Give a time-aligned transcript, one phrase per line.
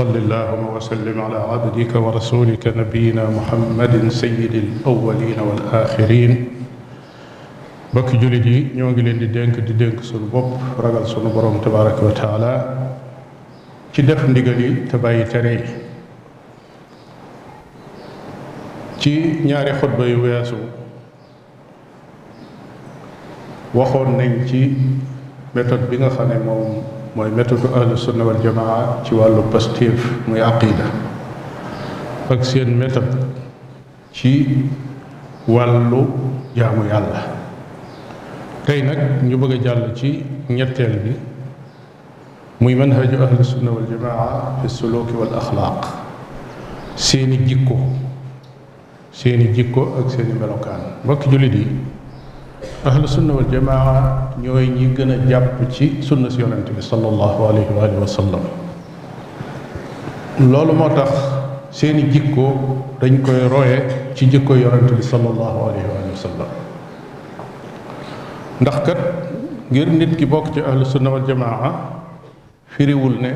[0.00, 6.48] وصل اللهم وسلم على عبدك ورسولك نبينا محمد سيد الأولين والآخرين
[7.92, 11.60] mbokki jullit yi ñoo ngi leen di dénk di dénk sunu bopp ragal sunu borom
[11.60, 12.52] tabaraka wa taala
[13.92, 15.64] ci def ndigal yi te bàyyi tere yi
[19.00, 20.54] ci ñaari xutba yu weesu
[23.74, 24.72] waxoon nañ ci
[25.54, 30.04] méthode bi nga xam ne moom mooy méthode ahlu sunna wal jamaa ci wàllu pastéef
[30.28, 30.86] muy aqida
[32.30, 33.16] ak seen méthode
[34.14, 34.48] ci
[35.48, 36.04] wàllu
[36.54, 37.22] jaamu yàlla
[38.66, 41.16] tey nag ñu bëgg a jàll ci ñetteel bi
[42.60, 45.86] muy manhaju ahlu sunna wal jamaa fi suluki wal axlaaq
[46.94, 47.76] seeni jikko
[49.10, 51.66] seeni jikko ak seeni melokaan mbokk jullit yi
[52.84, 57.48] ahlu sunna wal jamaa ñooy ñi gën a jàpp ci sunna si yonent bi sallallahu
[57.52, 58.44] alayhi wa alihi wa sallam
[60.52, 61.10] loolu moo tax
[61.70, 62.46] seeni jikko
[63.00, 63.84] dañ koy roye
[64.16, 66.50] ci jikko yonent bi sallallahu alayhi wa sallam
[68.64, 68.98] ndax kat
[69.70, 71.24] ngir nit ki bokk ci ahlu sunna wal
[72.66, 73.32] firiwul ne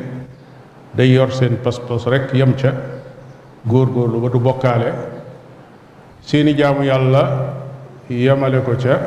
[0.97, 2.73] day yor seen pas-pas rek yem ca
[3.67, 4.91] góor góorlu ba du bokkaale
[6.25, 7.53] seeni jaamu yàlla
[8.11, 9.01] yemale ko ca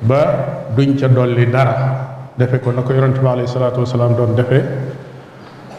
[0.00, 4.64] ba duñ ca dolli dara defe ko na ko yonent bi salaatu wasalaam doon defe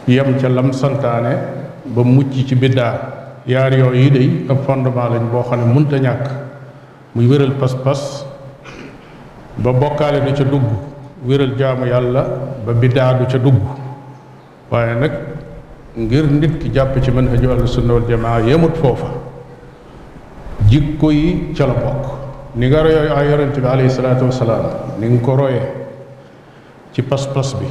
[0.06, 1.34] yem ca lam santaane
[1.84, 5.96] ba mucc ci biddaa yaar yooyu yi day ab fondement lañ boo xam ne munta
[5.98, 6.30] ñàkk
[7.14, 8.24] muy wéral pas-pas
[9.58, 10.62] ba bokkaale du ca dugg
[11.26, 12.22] wéral jaamu yàlla
[12.64, 13.58] ba biddaa du ca dugg
[14.70, 15.12] waaye nag
[15.96, 19.08] ngir nit ki jàpp ci manhaju ahlu sunna wal jamaa yemut foofa
[20.68, 22.19] jikko yi ca la bokk
[22.56, 25.62] ni nga royee ay yonent bi alayhi salaatu wasalaam ni nga ko royee
[26.90, 27.68] ci pas-pas bi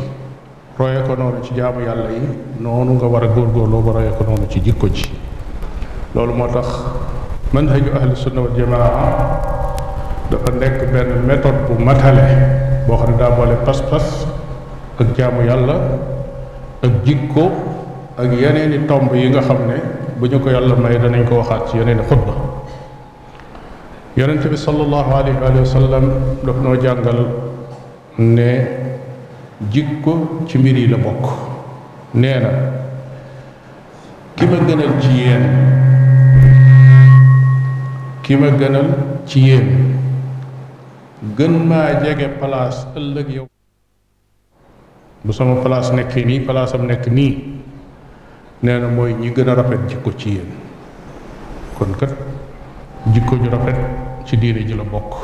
[0.79, 2.23] royee ko noonu ci jaamu yàlla yi
[2.63, 5.11] noonu nga war a góor góorgóorloo ba royee ko noonu ci jikko ci
[6.15, 6.67] loolu moo tax
[7.51, 9.07] manhaju ahli sunna wal jamaa
[10.31, 12.25] dafa nekk benn méthode bu matale
[12.87, 14.07] boo xam ne daa boole pas-pas
[14.97, 15.75] ak jaamu yàlla
[16.87, 17.51] ak jikko
[18.17, 19.75] ak yeneeni tomb yi nga xam ne
[20.15, 22.58] bu ñu ko yàlla may danañ ko waxaat ci yeneeni xutba
[24.19, 26.05] yonent bi sallallahu alayhi wa sallam
[26.47, 27.19] daf noo jàngal
[28.23, 28.47] ne
[29.73, 30.15] jikko
[30.49, 31.31] ci mbir yi la bokk
[32.23, 32.49] nee na
[34.41, 35.45] ki ma gënal ci yéen
[38.27, 38.89] ki ma gënal
[39.29, 39.69] ci yéen
[41.39, 43.47] gën maa jege place ëllëg yow
[45.23, 47.31] bu sama place nekk nii place am nekk nii
[48.67, 50.51] nee na mooy ñi gën a rafet jikko ci yéen
[51.79, 52.11] kon kat
[53.15, 53.81] jikko ju rafet
[54.29, 55.17] ci diine ji la bokk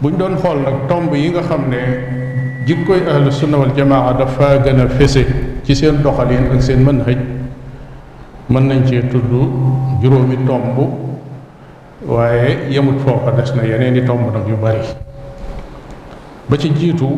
[0.00, 1.76] buñ doon xool nag tomb yi nga xam ne
[2.66, 5.24] jikkoy ahlu sunna wal jamaa dafa gën a fese
[5.64, 7.18] ci seen doxalin ak seen mën hëj
[8.48, 9.28] mën nañ cee tudd
[10.02, 10.88] juróomi tomb
[12.08, 14.80] waaye yemut foofa des na yeneen i tomb nag yu bari
[16.48, 17.08] ba ci jiitu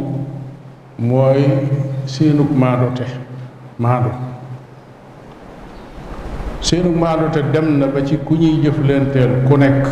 [0.98, 1.46] mooy
[2.06, 3.06] seenug maadote
[3.78, 4.10] maado
[6.60, 9.86] seenug maadote dem na ba ci ku ñuy jëflanteel ku nekk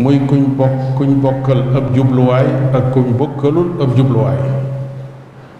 [0.00, 4.38] muy kuñ bokk kuñ bokkal ab jubluwaay ak kuñ bokkalul ab jubluwaay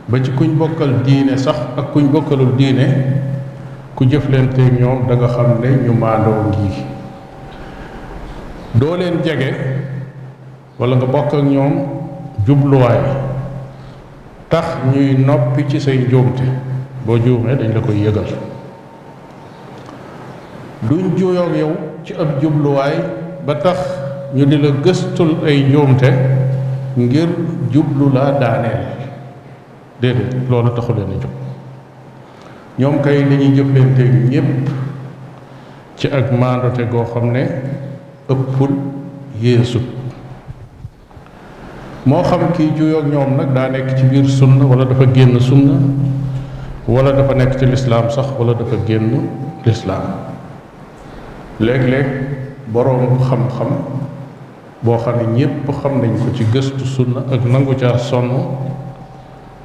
[0.09, 2.87] ba ci kuñ bokkal diine sax ak kuñ bokkalul diine
[3.95, 6.71] ku jëflanteeg ñoom da nga xam ne ñu maandoo ngi
[8.81, 9.53] doo leen jege
[10.79, 11.75] wala nga bokk ak ñoom
[12.47, 13.01] jubluwaay
[14.49, 14.65] tax
[14.95, 16.47] ñuy noppi ci say njuumte
[17.05, 18.31] boo juumee dañ la koy yëgal
[20.89, 21.73] duñ juyoog yow
[22.05, 22.97] ci ab jubluwaay
[23.45, 24.00] ba tax
[24.35, 26.11] ñu di la gëstul ay njuumte
[26.97, 27.29] ngir
[27.73, 28.83] jublu laa daaneel
[30.01, 31.27] déedéet loolu taxu leen a
[32.79, 34.69] ñoom kay li ñuy jëflanteeg ñépp
[35.97, 37.43] ci ak maandote goo xam ne
[38.31, 38.71] ëppul
[39.43, 39.81] yéesu
[42.07, 45.75] moo xam kii juyoog ñoom nag daa nekk ci biir sunna wala dafa génn sunna
[46.87, 49.27] wala dafa nekk ci lislaam sax wala dafa génn
[49.67, 50.31] lislaam
[51.59, 52.07] léeg-léeg
[52.73, 54.07] boroom xam-xam
[54.83, 58.31] boo xam ne ñépp xam nañ ko ci gëstu sunna ak nangu ca sonn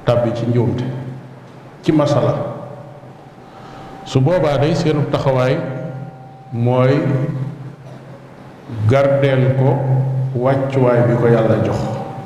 [0.06, 0.84] tàbbi ci njuumte
[1.82, 2.36] ci masala
[4.04, 5.58] su boobaa day seenu taxawaay
[6.52, 6.92] mooy
[8.90, 9.74] gardeel ko
[10.36, 11.78] wàccuwaay bi ko yàlla jox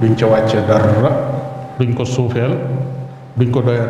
[0.01, 1.11] duñ ca wàcce dara
[1.79, 2.55] duñ ko suufeel
[3.35, 3.85] duñ ko doya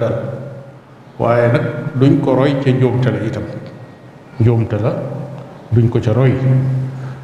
[1.19, 1.61] waaye nag
[1.95, 3.43] duñ ko roy ca njuumte la itam
[4.39, 4.91] njuumte la
[5.71, 6.33] duñ ko ca roy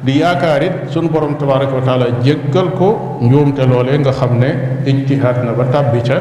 [0.06, 4.78] di yaakaar it sunu borom tabaraka wa taala jéggal ko njuumte loolee nga xam ne
[4.86, 6.16] ijtihaad na ba tàbbi ca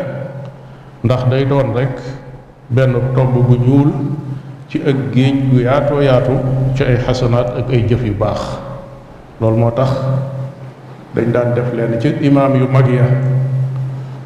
[1.06, 1.94] ndax day doon rekk
[2.74, 3.90] benn tomb bu ñuul
[4.70, 6.34] ci ak géej gu yaatoo yaatu
[6.76, 8.42] ci ay xasanaat ak ay jëf yu baax
[9.40, 9.92] loolu moo tax
[11.14, 13.06] dañ daan def leen ci imaam yu mag ya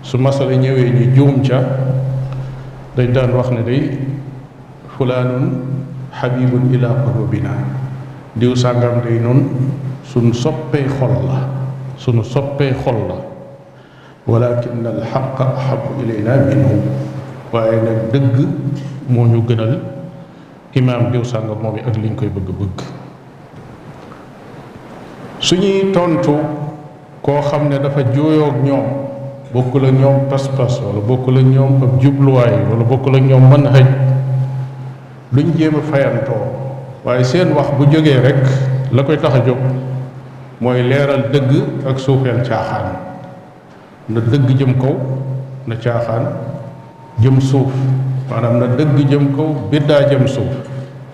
[0.08, 1.60] su masala ñëwee ñu juum ca
[2.96, 3.92] dañ daan wax ne day
[4.96, 5.52] fulaanun
[6.16, 7.52] xabibun ila qulubina
[8.40, 9.46] diw sàngam day noonu
[10.08, 11.40] suñ soppee xol la
[11.98, 13.18] suñu soppee xol la
[14.28, 16.80] walakin alxaqa ahabu ilayna minhu
[17.52, 18.36] waaye nag dëgg
[19.10, 19.76] moo ñu gënal
[20.74, 22.80] imaam diw sàngam moom yi ak liñ koy bëgg-bëgg
[25.40, 26.36] suñuy tontu
[27.22, 28.88] koo xam ne dafa jooyoog ñoom
[29.54, 33.88] bokkul ak ñoom pas-pas wala bokkul ak ñoom ab jubluwaay wala bokkul ak ñoom manhaj
[35.36, 36.49] luñ jéem a fayantoo
[37.06, 38.36] waaye seen wax bu jógee rek
[38.92, 39.58] la koy tax a jóg
[40.60, 41.52] mooy leeral dëgg
[41.88, 42.98] ak suufeel caaxaan
[44.10, 44.96] na dëgg jëm kaw
[45.68, 46.26] na caaxaan
[47.24, 47.72] jëm suuf
[48.30, 50.52] maanaam na dëgg jëm kaw biddaa jëm suuf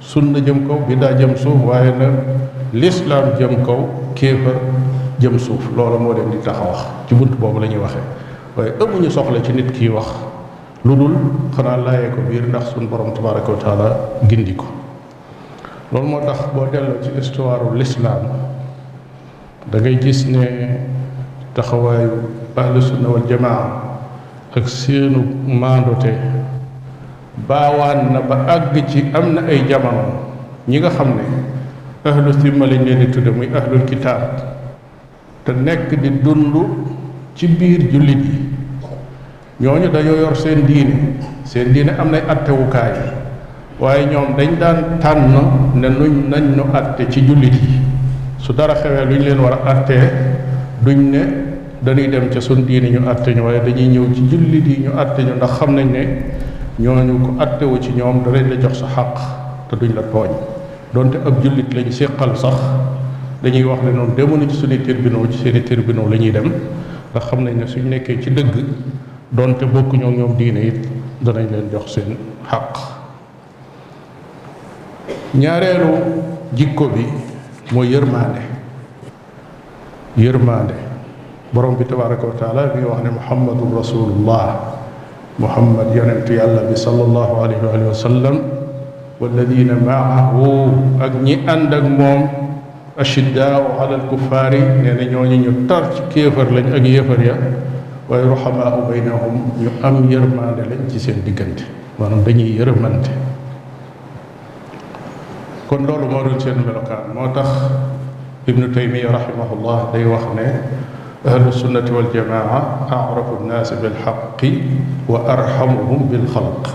[0.01, 2.09] sunna jëm kaw biddaa jëm suuf waaye na
[2.73, 3.85] lislaam jëm kaw
[4.17, 4.57] kéefar
[5.21, 8.01] jëm suuf loola moo dem di tax a wax ci bunt boobu la ñuy waxee
[8.57, 10.07] waaye amuñu soxla ci nit kiy wax
[10.85, 11.13] lu dul
[11.55, 13.95] xanaa laayee ko biir ndax suñu borom tabaraka wa taala
[14.27, 14.65] gindi ko
[15.93, 18.25] loolu moo tax boo delloo ci histoire l'islam
[19.69, 20.79] dangay gis ne
[21.53, 22.25] taxawaayu
[22.57, 24.01] ahlu sunna wal jamaa
[24.55, 26.15] ak seenu maandote
[27.45, 30.33] baawaan na ba àgg ci am na ay jamono
[30.65, 31.23] ñi nga xam ne
[32.09, 34.41] ahlu simma lañ leen di muy ahlul kitaab
[35.45, 36.55] te nekk di dund
[37.35, 38.39] ci biir jullit yi
[39.61, 41.15] ñooñu dañoo yor seen diine
[41.45, 43.23] seen diine am nay attewukaay
[43.79, 45.31] waaye ñoom dañ daan tànn
[45.75, 47.81] ne nuñ nañ nu àtte ci jullit yi
[48.37, 50.01] su dara xewee lu ñu leen war a àttee
[50.81, 51.17] duñ ne
[51.81, 54.93] dañuy dem ca sun diini ñu àtte ñu waaye dañuy ñëw ci jullit yi ñu
[54.97, 56.05] àtte ñu ndax xam nañ ne
[56.79, 59.17] ñooñu ko àttewu ci ñoom danañ la jox sa xàq
[59.69, 60.29] te duñ la tooñ
[60.93, 62.53] donte ab jullit lañ séqal sax
[63.43, 66.49] dañuy wax ne noonu demuñu ci suñu tribunaux ci seeni tribunaux la ñuy dem
[67.11, 68.55] ndax xam nañ ne suñ nekkee ci dëgg
[69.33, 70.87] donte bokkuñoo ñoom diine it
[71.21, 72.15] danañ leen jox seen
[72.49, 72.95] xàq
[75.35, 75.91] ñaareelu
[76.55, 77.05] jikko bi
[77.73, 78.41] mooy yërmaande
[80.17, 80.75] yërmaande
[81.53, 84.45] borom bi tabaraka wa taala wax ne muhammadun rasulullah
[85.39, 88.35] muhammad yonent yàlla bi sallallahu alayhi wa wa sallam
[89.19, 90.73] walladina maahu
[91.23, 92.21] ñi ànd ak moom
[92.99, 94.95] ashiddaau ala alkufaari nee
[98.95, 101.65] na am yërmaande lañ ci seen diggante
[101.99, 103.11] maanaam dañuy yërmante
[105.67, 107.49] kon loolu moo doon seen melokaan moo tax
[108.45, 110.47] ibnu taymiya rahimahullah day wax ne
[111.25, 114.61] ahlu sunnati waljamaa arafu nnaasi bilxaqi
[115.09, 116.69] wa arxamuhum bilxalq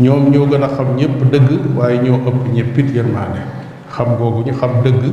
[0.00, 3.40] ñoom ñoo gën a xam ñëpp dëgg waaye ñoo ëpp yërmaande
[3.92, 5.04] xam googu ñu xam dëgg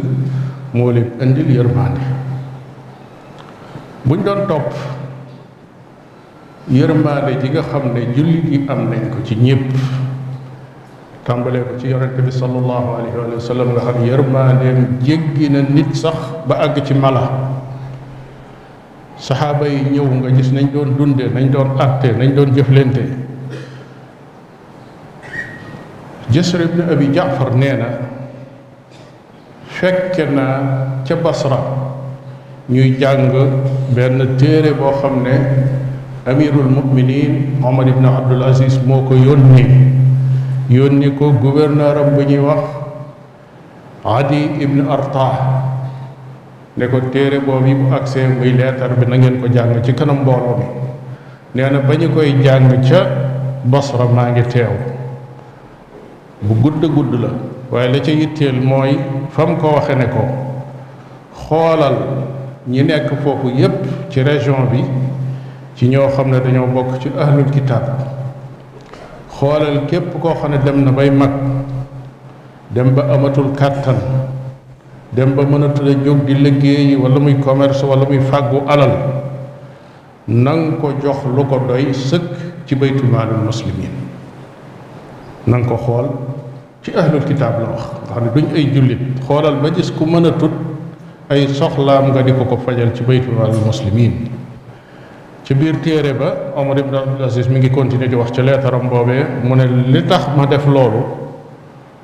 [0.74, 2.02] moo leen indil yërmaande
[4.08, 4.72] buñ doon topp
[6.71, 9.68] yërmaande ji nga xam ne jullit yi am nañ ko ci ñëpp
[11.26, 15.95] tàmbalee ko ci yonente bi sallallahu alayhi wa sallam nga xam yërmaandeem jéggi na nit
[15.95, 16.16] sax
[16.47, 17.30] ba àgg ci mala
[19.18, 23.04] saxaaba yi ñëw nga gis nañ doon dunde nañ doon àtte nañ doon jëflante
[26.31, 27.90] jësër ibn abi jaafar nee na
[29.68, 31.59] fekke naa ca basra
[32.69, 33.28] ñuy jàng
[33.92, 35.35] benn téere boo xam ne
[36.31, 39.89] amirul muminin omar ibn abdul aziz moo ko yónni
[40.69, 42.61] yónni ko gouverneur bu ñuy wax
[44.06, 45.28] Adi ibn Arta
[46.78, 50.21] ne ko téere boobu bu agsee muy leetar bi na ngeen ko jàng ci kanam
[50.21, 50.66] mbooloo mi
[51.61, 53.28] nee na ba ñu koy jàng ca
[53.66, 54.71] Basra maa ngi teew
[56.42, 57.30] bu gudd gudd la
[57.71, 58.97] waaye la ca yitteel mooy
[59.31, 60.23] fa mu ko waxe ne ko
[61.33, 61.95] xoolal
[62.68, 64.83] ñi nekk foofu yépp ci région bi
[65.76, 67.97] ci ñoo xam ne dañoo bokk ci ahlul kitab
[69.40, 71.31] xoolal képp koo xam ne dem na bay mag
[72.72, 73.96] dem ba amatul kàttan
[75.16, 78.92] dem ba mënatul a jóg di liggéey wala muy commerce wala muy fàggu alal
[80.28, 82.28] nang ko jox lu ko doy sëkk
[82.66, 83.92] ci muslimin
[85.48, 86.08] nangko ko xool
[86.84, 90.06] ci ahlul kitaab la wax nga xam ne duñ ay jullit xoolal ba gis ku
[90.06, 90.52] mën a tut
[91.30, 93.04] ay soxlaam nga di ko ko fajal ci
[93.66, 94.30] muslimin
[95.49, 98.85] ci biir téere ba Omar ibn Abdul Aziz mi ngi continuer di wax ci leetaram
[98.87, 101.01] boobee mu ne li tax ma def loolu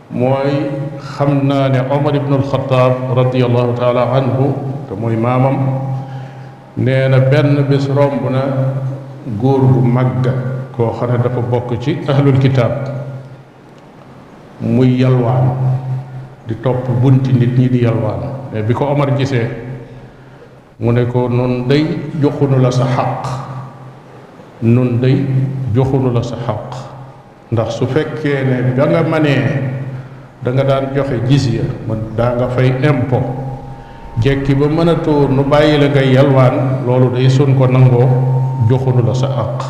[0.09, 0.65] mooy
[0.97, 4.49] xam naa ne Omar ibn al-Khattab radiyallahu taala anhu
[4.89, 5.77] te mooy maamam
[6.73, 8.41] nee na benn bés romb na
[9.37, 10.25] góor gu màgg
[10.75, 12.89] koo xam ne dafa bokk ci ahlul kitaab
[14.61, 15.53] muy yalwaan
[16.47, 19.64] di topp bunti nit ñi di yalwaan mais bi ko Omar gisee
[20.79, 21.87] mu ne ko nun day
[22.19, 23.23] joxunu la sa xaq
[24.67, 25.23] nun day
[25.73, 26.69] joxunu la sa xaq
[27.51, 29.47] ndax su fekkee ne ba nga manee
[30.43, 33.23] da nga daan joxe jizya man daa nga fay impôt
[34.19, 38.09] jekki ba mënatoo nu bàyyi la ngay yalwaan loolu day sun ko nangoo
[38.67, 39.63] joxunu la sa àq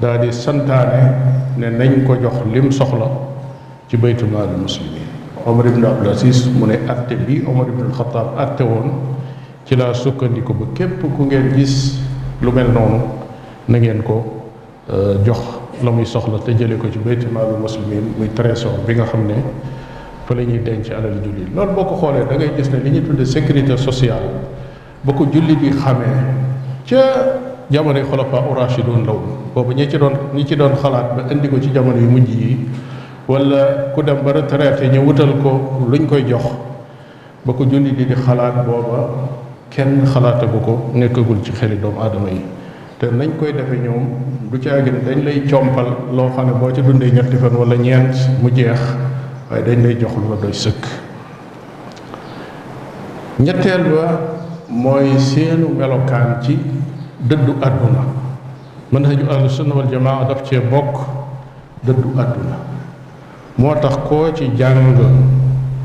[0.00, 1.14] daal di santaane
[1.58, 3.06] ne nañ ko jox lim soxla
[3.88, 5.06] ci baytu maalul muslimin
[5.46, 9.16] Omar mu ne atte bi Omar ibn Xataab atte woon
[9.68, 11.98] ci suka sukkandiku ba képp ku ngeen gis
[12.40, 13.02] lu mel noonu
[13.68, 14.46] na ngeen ko
[14.90, 15.38] euh, jox
[15.84, 19.26] la muy soxla te jële ko ci baytul maalul muslimin muy trésor bi nga xam
[19.28, 19.34] ne
[20.24, 22.90] fa la ñuy denc alal jullit loolu boo ko xoolee da ngay gis ne li
[22.96, 24.30] ñuy tudde sécurité sociale
[25.04, 26.16] ba ko jullit yi xamee
[26.88, 27.02] ca
[27.70, 29.20] jamonoy xolofa urashidun law
[29.54, 32.28] boobu ñi ci doon ñi ci doon xalaat ba indi ko ci jamono yu mujj
[32.30, 32.68] yi
[33.28, 36.44] wala ku dem ba retraité ñu wutal ko luñ koy jox
[37.44, 39.36] ba ko di xalaat booba
[39.70, 42.40] kenn xalaatagu ko nekkagul ci xeli doomu aadama yi
[42.98, 44.04] te nañ koy defe ñoom
[44.50, 48.14] du caagin dañ lay compal loo xam ne boo ci dundee ñetti fan wala ñeent
[48.42, 48.80] mu jeex
[49.50, 50.82] waaye dañ lay jox lu la doy sëkk
[53.40, 54.20] ñetteel ba
[54.68, 56.58] mooy seenu melokaan ci
[57.20, 58.04] dëddu àdduna
[58.92, 60.96] mën haju ahlu sunna jamaa daf cee bokk
[61.84, 62.56] dëddu àdduna
[63.58, 64.96] moo tax koo ci jàng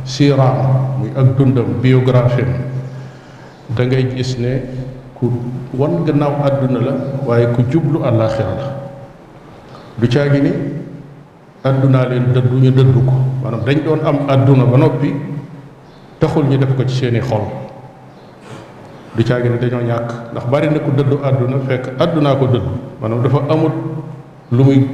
[0.03, 0.57] siiraam
[0.99, 2.71] muy ak dundam biographie
[3.71, 4.59] da ngay gis ne
[5.15, 5.31] ku
[5.79, 6.93] wan gannaaw àdduna la
[7.25, 8.67] waaye ku jublu àllaaxira la
[9.99, 10.51] du caagi ni
[11.63, 15.13] àddunaa leen dëddu ñu dëddu ko maanaam dañ doon am àdduna ba noppi
[16.19, 17.41] taxul ñu def ko ci seeni xol
[19.15, 22.71] du caagi ne dañoo ñàkk ndax bari na ku dëddu àdduna fekk àddunaa ko dëddu
[22.99, 23.73] maanaam dafa amut
[24.51, 24.87] lu muy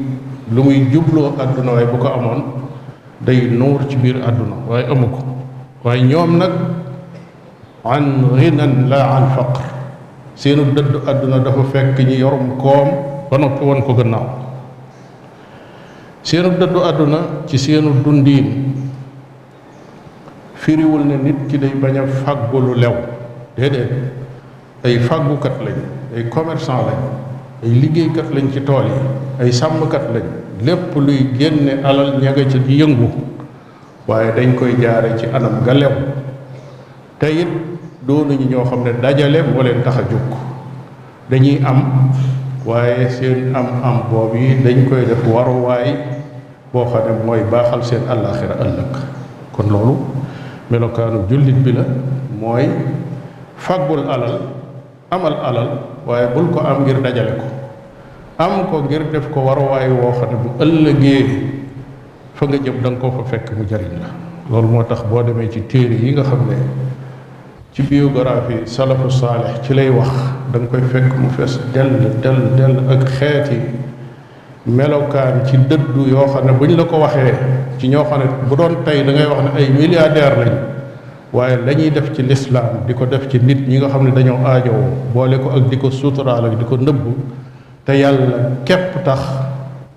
[0.54, 2.42] lu muy jubloo àdduna waaye bu ko amoon
[3.20, 5.20] day nuur ci biir àdduna waaye amu ko
[5.84, 6.52] waaye ñoom nag
[7.86, 9.28] an ghinan la an
[10.36, 12.90] seenu dëdd àdduna dafa fekk ñi yorum koom
[13.32, 14.26] ba noppi woon ko gannaaw
[16.24, 17.18] seenu dëddu àdduna
[17.48, 18.74] ci seenu dundiin
[20.56, 22.96] firiwul ne nit ki day bañ a fàggulu lew
[23.56, 23.92] déedéet
[24.84, 25.78] ay fàggukat lañ
[26.16, 27.00] ay commerçant lañ
[27.64, 29.00] ay liggéeykat lañ ci tool yi
[29.44, 30.24] ay sàmmkat lañ
[30.66, 33.08] lépp luy génne alal ña nga ci yëngu
[34.08, 35.92] waaye dañ koy jaare ci anam ga lew
[37.20, 37.48] te it
[38.08, 40.24] doonuñu ñoo xam ne dajale moo leen tax a jóg
[41.30, 42.10] dañuy am
[42.66, 45.94] waaye seen am-am boobu yi dañ koy def waruwaay
[46.74, 48.92] boo xam ne mooy baaxal seen àllaaxira ëllëg
[49.52, 49.96] kon loolu
[50.72, 51.84] melokaanu jullit bi la
[52.40, 52.70] mooy
[53.58, 54.40] faggul alal
[55.12, 55.70] amal alal
[56.08, 57.46] waaye bul ko am ngir dajale ko
[58.40, 61.28] am ko ngir def ko waruwaay woo xam ne bu ëllëgee
[62.34, 64.08] fa nga jëm da ko fa fekk mu jariñ la
[64.50, 66.88] loolu moo tax boo demee ci téere yi nga xam ne
[67.74, 70.08] ci biographie salafu saalix ci lay wax
[70.54, 73.60] danga koy fekk mu fees dell dell dell ak xeeti
[74.66, 77.34] melokaan ci dëddu yoo xam ne bu ñu la ko waxee
[77.78, 80.52] ci ñoo xam ne bu doon tey da ngay wax ne ay milliardaire lañ
[81.32, 84.40] waaye la def ci lislaam di ko def ci nit ñi nga xam ne dañoo
[84.46, 87.04] aajowoo boole ko ak di ko suturaal ak di ko nëbb
[87.86, 89.22] te yàlla képp tax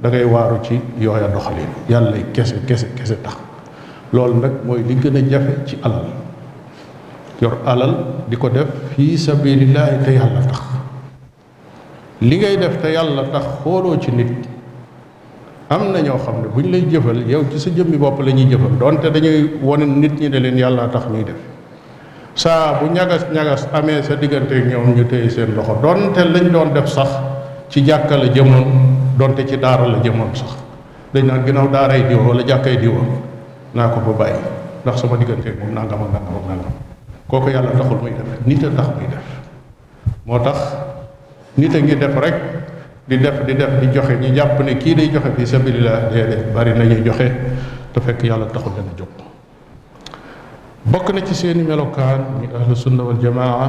[0.02, 3.36] dangay waaru ci yooya doxalin yàlla kese kese kese tax
[4.12, 6.20] loolu nag mooy di gën a jafe ci alal
[7.42, 10.62] yor alal di ko def fi sabilillahi te yàlla tax
[12.22, 14.30] li ngay def te yàlla tax xooloo ci nit
[15.68, 18.30] am na ñoo xam ne bu ñu lay jëfal yow ci sa jëmmi bopp la
[18.30, 21.36] ñuy donte dañuy wone nit ñi ne leen yàlla tax ñuy def
[22.36, 26.72] saa bu ñagas ñagas amee sa diggante ñoom ñu téye seen loxo donte lañ doon
[26.72, 27.10] def sax
[27.70, 30.54] ci jàkka la jëmoon donte ci daara la jëmoon sax
[31.12, 33.02] dañ naan ginnaaw daaray diwa wala jàkkay diwa
[33.74, 34.38] naa ko fa bàyyi
[34.84, 36.72] ndax sama diggante moom nangam ak nangam nangam
[37.32, 39.24] kooku yàlla taxul muy def nit a tax muy def
[40.26, 40.58] moo tax
[41.56, 42.36] nit ngi def rek
[43.08, 46.52] di def di def di joxe ñu jàpp ne kii day joxe fi sabilillah déedéet
[46.52, 47.30] bari na ñuy joxe
[47.92, 49.08] te fekk yàlla taxul dana jóg
[50.84, 53.68] bokk na ci seeni melokaan ñu ahlu sunna wal jamaa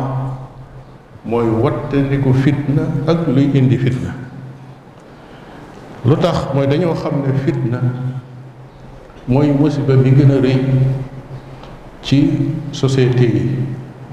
[1.24, 4.12] ni wattandiku fitna ak luy indi fitna
[6.04, 7.80] lu tax mooy dañoo xam ne fitna
[9.26, 10.60] mooy musiba bi gën a rëy
[12.04, 12.30] ci
[12.76, 13.48] société yi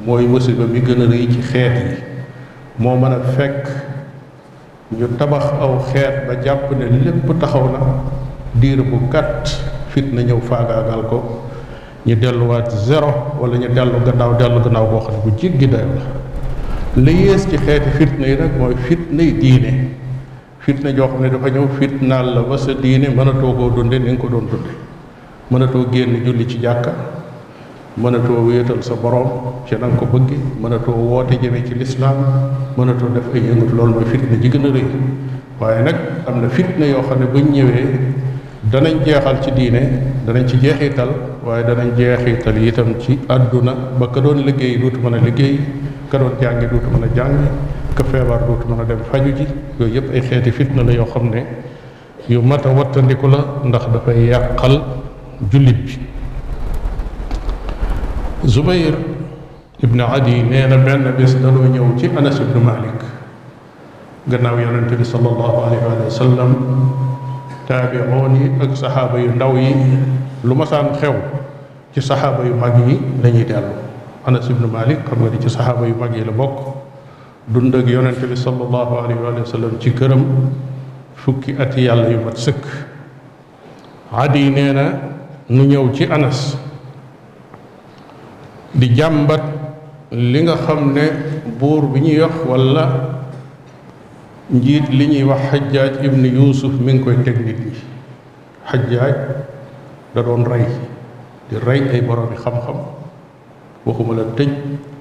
[0.07, 1.95] mooy musiba mi gën a rëy ci xeet yi
[2.79, 3.67] moo mën a fekk
[4.97, 7.79] ñu tabax aw xeet ba jàpp ne lépp taxaw na
[8.55, 11.43] diir bu gàtt fitna ñëw faagaagal ko
[12.07, 15.87] ñu delluwaat zéro wala ñu dellu gannaaw dellu gannaaw boo xam ne bu jéggi dayo
[16.97, 19.89] la li yées ci xeeti fitna yi nag mooy fitna yi diine
[20.61, 24.13] fitna joo xam ne dafa ñëw fitnaal la ba sa diine mënatoo koo dunde ni
[24.13, 24.71] nga ko doon dunde
[25.51, 26.93] mënatoo génn julli ci jàkka
[28.03, 29.29] mënatoo wéetal sa borom
[29.69, 30.31] ci na nga ko bëgg
[30.63, 32.17] mënatoo woote jëme ci lislaam
[32.77, 34.85] mënatoo def ay yëngut loolu mooy fitna ji gën a rëy
[35.61, 37.85] waaye nag am na fitna yoo xam ne buñ ñëwee
[38.73, 39.81] danañ jeexal ci diine
[40.27, 41.11] danañ ci jeexital
[41.45, 45.61] waaye danañ jeexital itam ci àdduna ba ka doon liggéey duutu mën a liggéey
[46.11, 47.37] ka doon jàngi duutu mën a jàng
[47.97, 49.47] ka feebar duutu mën a dem faju ji
[49.79, 51.45] yooyu yëpp ay xeeti fitna la yoo xam ne
[52.29, 54.81] yu mat a wattandiku la ndax dafay yàqal
[55.53, 55.99] jullit bi
[58.45, 58.95] زبير
[59.85, 63.01] ابن عدي نينا بن بيس دلو نيوتي أنس بن مالك
[64.33, 66.51] قلناه يا نبي صلى الله عليه وآله وسلم
[67.69, 69.69] تابعوني أك صحابة يلوي
[70.45, 71.17] لما سان خيو
[71.97, 73.73] جي صحابة يماغي لنجي دالو
[74.29, 76.57] أنس بن مالك قلنا جي صحابة يماغي لبوك
[77.49, 80.23] دندق يا نبي صلى الله عليه وآله وسلم جي كرم
[81.17, 82.61] فكي أتي الله يمتسك
[84.15, 84.87] عدي نينا
[85.51, 86.13] نيوتي أنس
[86.55, 86.70] أنس
[88.75, 89.41] di jàmbat
[90.11, 91.11] li nga xam ne
[91.59, 92.85] buur bi ñuy wax walla
[94.51, 97.73] njiit li ñuy wax xajjaaj ibn yuusuf mi ngi koy teg nit ñi
[98.71, 99.15] xajjaaj
[100.15, 100.67] da doon rey
[101.49, 102.77] di rey ay boroomi xam-xam
[103.87, 104.49] waxuma la tëj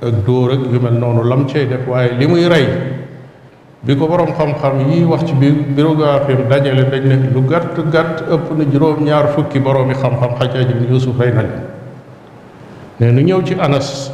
[0.02, 2.66] ak dóor ak yu mel noonu lam cay def waaye li muy rey
[3.82, 8.22] bi ko boroom xam-xam yi wax ci biir birographiem dajale dañ ne lu gàtt gàtt
[8.32, 11.78] ëpp na juróom-ñaar fukki boroomi xam-xam xajjaaj ibn yuusuf rey nañ
[13.00, 14.12] nee nu ñëw ci anas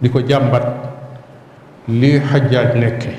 [0.00, 0.64] di ko jàmbat
[1.92, 3.12] li xajjaaj nekke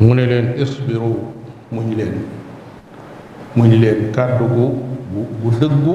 [0.00, 1.26] mu ne leen isbiru
[1.74, 2.22] muñ leen
[3.56, 4.66] muñ leen kàddu gu
[5.42, 5.94] bu dëggu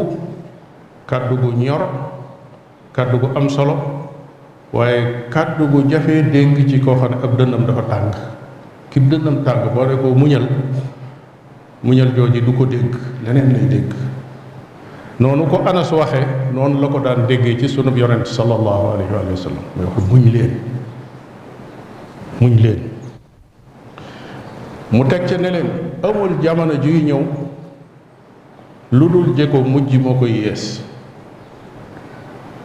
[1.08, 1.82] kàddu gu ñor
[2.94, 3.76] kàddu gu am solo
[4.74, 8.14] waaye kàddu gu jafee dénk ci koo xam ne ab dënnam dafa tànk
[8.92, 10.48] kib dënnam tàng boo ne ko muñal
[11.84, 13.94] muñal jooji du ko dégg leneen lay dénk
[15.22, 19.38] noonu ko anas waxee noonu la ko daan déggee ci sunub yonent sallallahu alayhi wa
[19.38, 20.54] sallam mooy wax muñ leen
[22.58, 22.82] leen
[24.92, 25.70] mu teg ca ne leen
[26.02, 27.22] amul jamono juy ñëw
[28.98, 30.82] lu dul jëkko mujj moo koy yées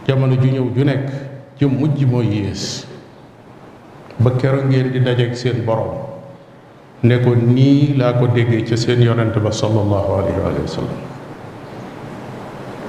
[0.07, 1.07] jamono ju ñëw ju nekk
[1.59, 2.89] ci mujj mooy yées
[4.17, 5.93] ba keroog ngeen di dajeek seen borom
[7.05, 10.97] ne ko nii laa ko déggee ca seen yonent ba sallallahu alayhi wa sallam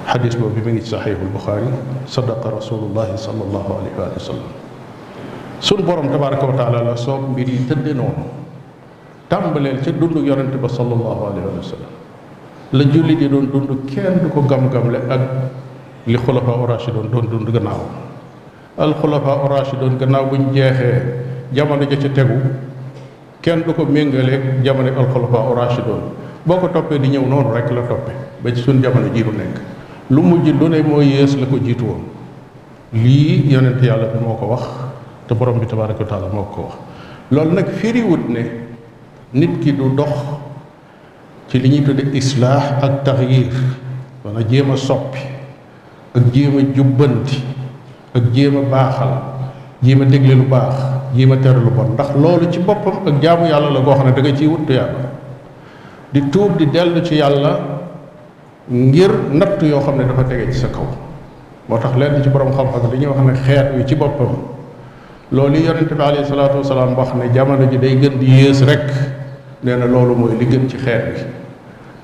[0.09, 1.68] xadis boobu mi ngi ci saxiixu lbuxaari
[2.09, 4.49] sadaqa rasulullahi salallahu alayhi wa sallam
[5.61, 8.25] sun borom tabaraka wa taala la soob mbir yi tëdde noonu
[9.29, 11.92] tàmbaleel ca dund yonent ba salallahu alayhi wa sallam
[12.73, 15.21] la julli di doon dund kenn du ko gam-gamle ak
[16.07, 17.85] li xulafa orashi doon doon dund gannaaw
[18.81, 21.05] al xulafa orashi doon gannaaw buñ jeexee
[21.53, 22.40] jamono ja ca tegu
[23.44, 26.16] kenn du ko méngaleeg jamono al xulafa orashi doon
[26.49, 29.33] boo ko toppee di ñëw noonu rek la toppee ba ci suñ jamono jii du
[29.37, 29.59] nekk
[30.11, 32.03] lu mujj lu ne mooy yées la ko jiitu woon
[32.92, 34.64] lii yonent yàlla bi moo ko wax
[35.27, 36.77] te borom bi tabaraka wa moo ko wax
[37.31, 38.44] loolu nag firiwut ne
[39.35, 40.12] nit ki du dox
[41.49, 43.53] ci li ñuy tudde islaax ak taxyir
[44.25, 45.21] wala jéem a soppi
[46.14, 47.42] ak jéem a jubbanti
[48.14, 49.09] ak jéem a baaxal
[49.83, 50.75] jéem a dégle lu baax
[51.14, 54.07] jéem a tere lu bon ndax loolu ci boppam ak jaamu yàlla la goo xam
[54.07, 54.73] ne da nga ciy wuttu
[56.11, 57.78] di tuub di dellu ci yàlla
[58.69, 60.85] ngir natt yoo xam ne dafa tege ci sa kaw
[61.69, 64.29] moo tax lenn ci borom xam-xam dañuy wax ne xeet wi ci boppam
[65.33, 68.93] loolu yonente bi alayhi salaatu wasalaam wax ne jamono ji day gën di yées rek
[69.65, 71.21] nee na loolu mooy li gën ci xeet bi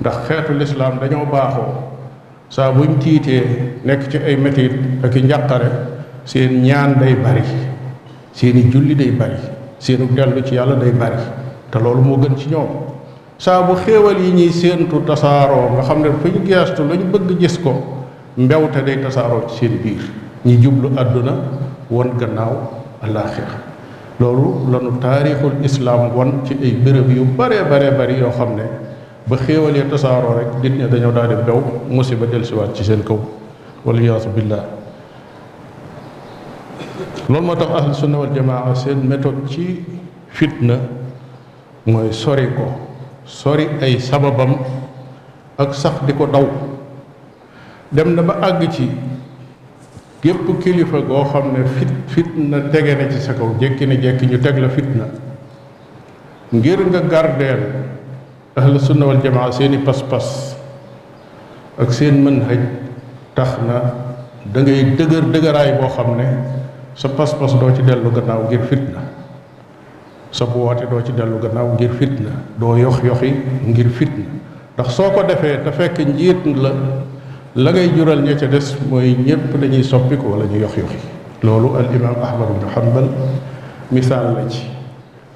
[0.00, 1.66] ndax xeetu lislaam dañoo baaxoo
[2.48, 4.72] saa buñ tiitee nekk ci ay metit
[5.05, 5.29] ak i
[6.24, 7.42] seen ñaan day bari
[8.33, 9.37] seeni julli day bari
[9.79, 11.18] seenu dellu ci yàlla day bari
[11.70, 12.93] te loolu moo gën ci ñoom
[13.44, 17.37] saabu bu xéewal yi ñuy séentu tasaaroo nga xam ne fu ñu geestu lañ bëgg
[17.37, 17.76] gis ko
[18.40, 20.00] mbewte day tasaaroo ci seen biir
[20.46, 21.35] ñi jublu àdduna
[21.90, 22.57] won gannaaw
[23.04, 23.61] alaaxira
[24.16, 28.64] loolu lanu taarixul islaam won ci ay bërëb yu bare bare bari yoo xam ne
[29.28, 33.02] ba xéewal ya tasaaroo rek nit ñi dañoo daal di bew musiba dellusiwaat ci seen
[33.04, 33.18] kaw
[33.85, 34.64] waliyaasu billaah
[37.28, 39.85] loolu moo tax ahlu sunna wal jamaa seen méthode ci
[40.30, 40.80] fitna
[41.85, 42.72] mooy sori ko
[43.28, 44.60] sori ay sababam
[45.56, 46.44] ak sax di ko daw
[47.90, 48.84] dem na ba àgg ci
[50.22, 54.26] gépp kilifa goo xam ne fit fitna tege na ci sa kaw jékki ne jékki
[54.28, 55.04] ñu teg la fitna
[56.52, 57.62] ngir nga gardeel
[58.56, 60.56] ahlu sunna wal jamaa seeni pas-pas
[61.80, 62.60] ak seen mën manhaj
[63.34, 63.78] tax na
[64.52, 66.26] da ngay dëgër dëgëraay boo xam ne
[66.94, 69.00] sa pas-pas doo ci dellu gannaaw ngir fitna
[70.34, 73.30] sa bu doo ci dellu gannaaw ngir fitna doo yox yoxi
[73.70, 74.26] ngir fitna
[74.74, 76.70] ndax soo ko defee te fekk njiit la
[77.54, 80.98] la ngay jural ña ca des mooy ñépp dañuy soppiku wala ñu yox yoxi
[81.42, 83.08] loolu al imaam ahmad ibn hanbal
[83.92, 84.66] misaal la ci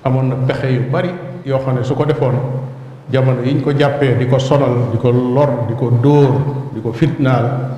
[0.02, 1.10] amoon na pexe yu bari
[1.46, 2.34] yoo xam ne su ko defoon
[3.12, 6.34] jamono yiñ ko jàppee di ko sonal di ko lor di ko dóor
[6.74, 7.70] di ko fitnaal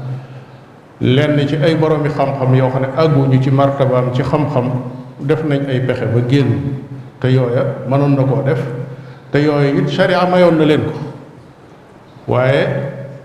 [1.03, 4.71] lenn ci ay boroomi xam-xam yoo xam ne àgguñu ci martabaam ci xam-xam
[5.21, 6.89] def nañ ay pexe ba génn
[7.21, 8.63] te yooya mënoon na koo def
[9.33, 10.97] te yooya it sharia mayoon na leen ko
[12.33, 12.63] waaye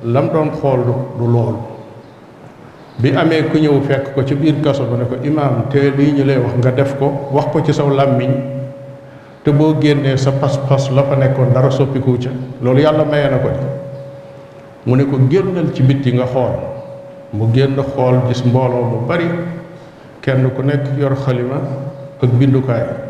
[0.03, 0.83] lam doon xool
[1.17, 1.57] du loolu
[2.99, 6.11] bi amee ku ñëw fekk ko ca biir kaso ba ne ko imaam te lii
[6.13, 8.31] ñu lay wax nga def ko wax ko ci saw làmmiñ
[9.43, 12.29] te boo génnee sa pas-pas la fa nekkoon dara soppikuwu ca
[12.61, 13.63] loolu yàlla maye na ko di
[14.91, 16.51] mu ne ko génnal ci bitti nga xool
[17.33, 19.25] mu génn xool gis mbooloo mu bari
[20.21, 21.61] kenn ku nekk yor xalima
[22.23, 23.04] ak bindukaay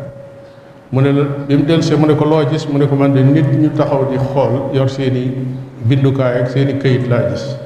[0.92, 3.10] mu ne la bi mu dellusee mu ne ko loo gis mu ne ko man
[3.12, 5.32] de nit ñu taxaw di xool yor seeni
[5.84, 7.58] bindukaay ak seeni kayit laa gis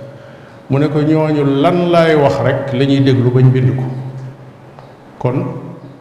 [0.73, 3.83] mu ne ko ñooñu lan laay wax rek lañuy ñuy déglu bañ bind ko
[5.21, 5.37] kon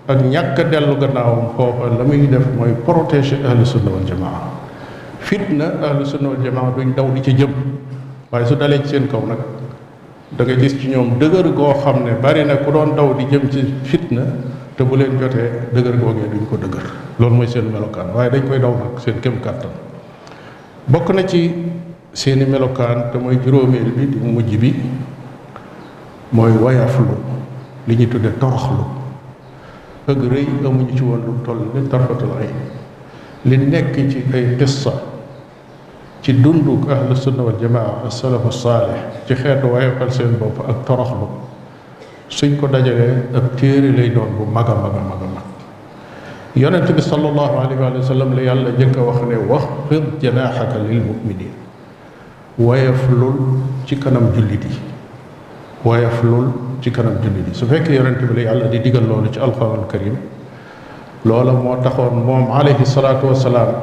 [0.07, 4.63] ak ñàkk dellu gannaawam foofa la muy def mooy protéger ahlu sunna wal jamaa
[5.19, 7.51] fitna ahlu sunna wal jamaa duñ daw di ci jëm
[8.31, 9.39] waaye su dalee ci seen kaw nag
[10.39, 13.49] danga gis ci ñoom dëgër koo xam ne bari na ku doon daw di jëm
[13.51, 14.23] ci fitna
[14.79, 16.85] te bu leen jotee dëgër googee duñ ko dëgër
[17.19, 19.73] loolu mooy seen melokaan waaye dañ koy daw nag seen kem kàttan
[20.87, 21.41] bokk na ci
[22.13, 24.71] seeni melokaan te mooy juróomeel bi di mujj bi
[26.31, 27.17] mooy wayaflu
[27.87, 28.85] li ñuy tudde toroxlu
[30.07, 32.47] ak rëy amuñu ci won lu toll ni tarfatul ay
[33.45, 34.93] li nekk ci ay qissa
[36.21, 38.23] ci dundu ahlu sunna wal jamaa as
[39.27, 41.27] ci xeetu wayafal seen bopp ak toroxlu
[42.29, 45.21] suñ ko dajalee ab téere lay doon bu mag a mag a mag
[46.69, 51.01] a mag bi sallallahu alayhi wa sallam la yàlla njëkk wax ne waxfid janaaxaka lil
[51.01, 51.53] muminin
[52.57, 53.33] woyof lul
[53.85, 54.77] ci kanam jullit yi
[55.83, 56.21] woyof
[56.81, 59.87] ci kanam jullit yi su fekkee yonent bi la yàlla di digal loolu ci alquranul
[59.89, 60.17] karim
[61.25, 63.73] loola moo taxoon moom alayhi salaatu wasalaam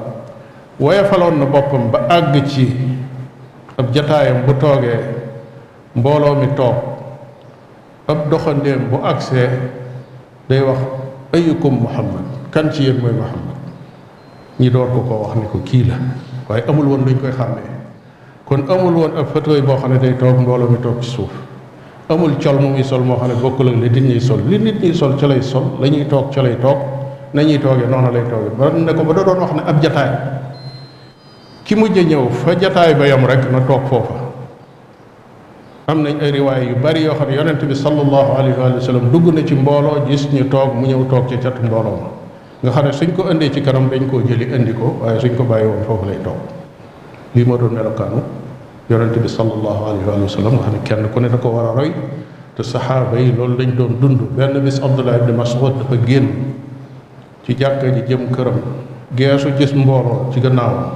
[0.79, 2.77] woyofaloon na boppam ba àgg ci
[3.77, 5.01] ab jataayam bu toogee
[5.97, 6.95] mbooloo mi toog
[8.07, 9.51] ab doxandeem bu agsee
[10.47, 10.79] day wax
[11.35, 12.23] ayukum muhammad
[12.55, 13.59] kan ci yéen mooy muhammad
[14.63, 15.99] ñi door ko koo wax ni ko kii la
[16.47, 17.67] waaye amul woon luñ koy xàmmee
[18.47, 21.35] kon amul woon ab fauteuil boo xam ne day toog mbooloo mi toog ci suuf
[22.09, 24.59] amul col mu muy sol moo xam ne bokkul ak li nit ñuy sol li
[24.59, 26.79] nit ñuy sol ca lay sol la ñuy toog ca lay toog
[27.35, 30.11] nañuy toogee noonu lay toogee ba ne ko ba da doon wax ne ab jataay
[31.67, 34.26] ki mujj ñëw fa jataay ba yam rek na toog foofa
[35.87, 39.07] am nañ ay riwaay yu bari yoo xam ne yonent bi sallallahu alayhi wa sallam
[39.15, 42.11] dugg na ci mbooloo gis ñu toog mu ñëw toog ci catu mbooloo ma
[42.61, 45.37] nga xam ne suñ ko indee ci kanam dañ koo jëli indi ko waaye suñ
[45.37, 46.43] ko bàyyi woon foofu lay toog
[47.35, 48.19] lii moo doon melokaanu
[48.91, 51.71] yonent bi sallallahu alayhi wa sallam nga xam ne kenn ku ne da ko war
[51.71, 51.95] a roy
[52.57, 56.27] te saxaaba yi loolu lañ doon dund benn bis Abdullah ibn Mas'ud dafa génn
[57.47, 58.59] ci jàkka ji jëm këram
[59.15, 60.91] geesu gis mbooloo ci gannaawam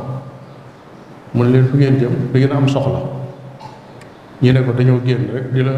[1.34, 3.19] mu ne leen fu ngeen jëm da ngeen
[4.42, 5.72] ñu ne ko dañoo génn rek di la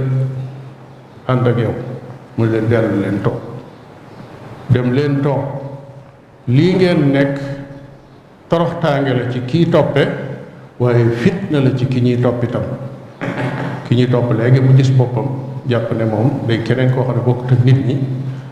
[1.27, 1.75] ànd ak yow
[2.37, 3.35] mu leen dellu leen toog
[4.69, 5.43] dem leen toog
[6.47, 7.39] lii ngeen nekk
[8.49, 10.05] toroxtaange la ci kii toppe
[10.79, 12.63] waaye fitna la ci ki ñuy toppitam
[13.89, 15.27] ki ñuy topp léegi mu gis boppam
[15.69, 17.97] jàpp ne moom day keneen koo xam ne bokkut ak nit ñi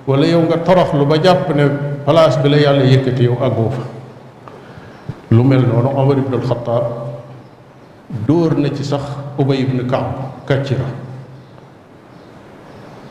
[0.07, 0.57] wala yow nga
[0.99, 1.65] lu ba jàpp ne
[2.05, 3.83] place bi la yàlla yëkkati yow àggoo fa
[5.31, 7.10] lu mel noonu Omar ibn al-Khattab
[8.27, 9.03] door na ci sax
[9.39, 10.85] ubay ibn kaab kàccira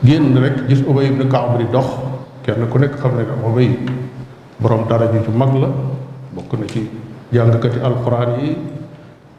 [0.04, 1.86] génn rek gis ubay ibn kaab di dox
[2.44, 3.68] kenn ku nekk xam ne ne ubay
[4.60, 5.72] borom dara ju ju mag la
[6.36, 6.88] bokk na ci
[7.32, 8.56] jàngkati alquran yi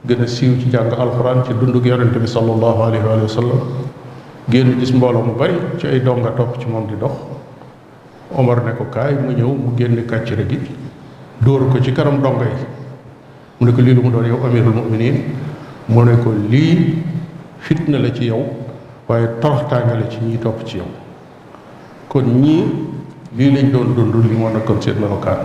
[0.07, 3.61] gën a siiw ci jàng alquran ci dundug yonente bi Sallallahu Alaihi wa sallam
[4.49, 7.13] génn gis mbooloo mu bari ci ay donga top ci di dox
[8.33, 10.57] omar ne ko kaay mu ñëw mu génne kàccira gi
[11.37, 12.65] dóor ko ci kanam donga yi
[13.59, 15.37] mu ne ko lu mu doon yow amirul muminin
[15.91, 16.95] mu ne ko lii
[17.59, 18.41] fitna la ci yow
[19.07, 20.87] waaye toroxtaange la ci ñiy topp ci yow
[22.07, 22.63] kon ñii
[23.35, 25.43] lii lañ doon dund li moo nekkoon seen melokaan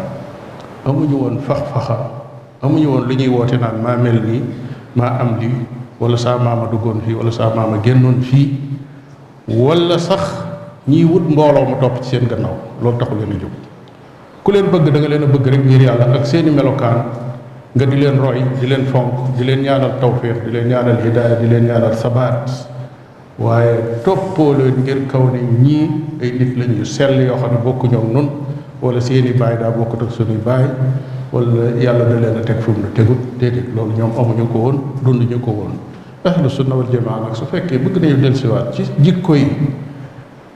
[0.87, 1.97] amuñu woon fax-faxa
[2.63, 4.43] amuñu woon li ñuy woote naan maa mel nii
[4.95, 5.55] maa am lii
[6.01, 8.47] wala saa maama duggoon fii wala saa a génnoon fii
[9.49, 10.23] wala sax
[10.89, 13.53] ñiy wut mbooloo ma topp ci seen gannaaw loolu taxu leen a jóg
[14.45, 17.26] ku leen bëgg danga leen a bëgg rek ngir yàlla ak seeni melokaan
[17.77, 21.37] nga di leen roy di leen fonk di leen ñaanal tawfiq di leen ñaanal hidaaya
[21.41, 22.49] di leen ñaanal sabaat
[23.39, 25.91] waaye toppoo leen ngir kaw ne ñii
[26.23, 28.29] ay nit lañ yu sell yoo xam ne bokkuñoo ak nun
[28.81, 30.65] wala seeni baay daa bokkut ak suñuy baay
[31.31, 34.59] wala yàlla da leen a teg fu mu ne tegul déedéet loolu ñoom amuñu ko
[34.59, 35.75] woon dunduñu ko woon
[36.25, 39.49] ahlu sunna wal jamaa nag su fekkee bëgg nañu dellusiwaat ci jikko yi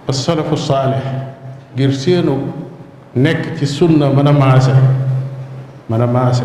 [0.08, 1.04] asalafu saalih
[1.74, 2.32] ngir seenu
[3.14, 4.72] nekk ci sunna mën a maase
[5.88, 6.44] mën a maase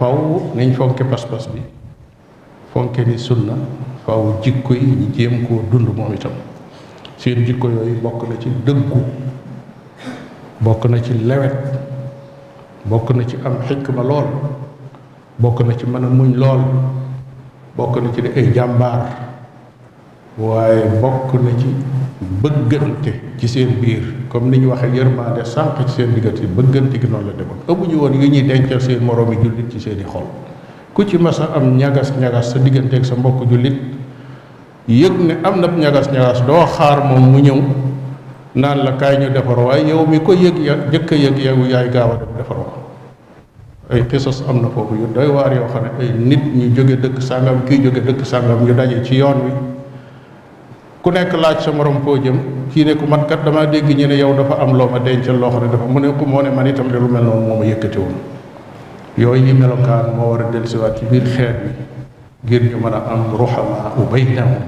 [0.00, 0.16] faw
[0.56, 1.60] nañ fonke pas bi
[2.72, 3.54] fonke ni sunna
[4.04, 6.32] faw jikko yi ñu jéem koo dund moom itam
[7.18, 8.98] seen jikko yooyu bokk na ci dëggu
[10.60, 11.56] bokk na ci lewet
[12.90, 14.26] bokk na ci am xikma lool
[15.38, 16.62] bokk na ci mën a muñ lool
[17.76, 19.02] bokk na ci di ay jàmbaar
[20.38, 21.68] waaye bokk na ci
[22.20, 27.08] bëggante ci seen biir comme ni ñu waxee yërmande sànq ci seen diggante bëggante ki
[27.08, 30.24] noonu la demoon amuñu woon yu ñuy dencal seen moroomi jullit ci seen i xol
[30.92, 33.74] ku ci mas am ñagas-ñagas sa diggante ak sa mbokk jullit
[34.86, 37.56] yëg ne am na ñagas-ñagas doo xaar moom mu ñëw
[38.60, 41.64] naan la kaay ñu defar waaye yow mi ko yëg ya jëkk a yëg yow
[41.64, 42.68] yaay gaaw a dem defaroo
[43.88, 47.00] ay xisas am na foofu yu doy waar yoo xam ne ay nit ñu jóge
[47.00, 49.52] dëkk sàngam kii jóge dëkk sàngam ñu daje ci yoon wi
[51.00, 54.04] ku nekk laaj sa morom koo jëm kii ne ku man kat damaa dégg ñu
[54.06, 56.42] ne yow dafa am loo ma dencal loo xam ne dafa mu ne ku moo
[56.44, 58.14] ne man itam de lu mel noonu moo ma yëkkati woon
[59.16, 61.72] yooyu yi melokaan moo war a dellusiwaat ci biir xeet bi
[62.44, 64.60] ngir ñu mën a am ruxamaa u baynahum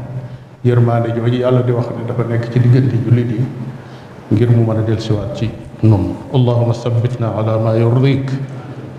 [0.64, 3.44] yërmaande jooju yàlla di wax ne dafa nekk ci diggante jullit yi
[4.32, 5.50] ngir mu mën a dellusiwaat ci
[5.82, 8.30] nun allahuma sabbitna ala ma yurdik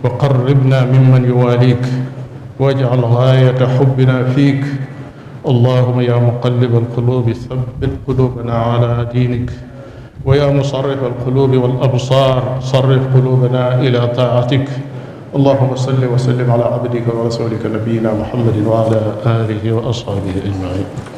[0.04, 1.82] wa qarribna mimman yuwalik
[2.60, 4.93] wajal gaayata xubbina fiik
[5.48, 9.50] اللهم يا مقلب القلوب ثبت قلوبنا على دينك
[10.26, 14.68] ويا مصرف القلوب والأبصار صرف قلوبنا إلى طاعتك
[15.36, 21.13] اللهم صل وسلم على عبدك ورسولك نبينا محمد وعلى آله وأصحابه أجمعين